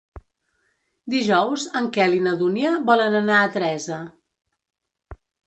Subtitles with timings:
[1.13, 4.01] Dijous en Quel i na Dúnia volen anar a Teresa.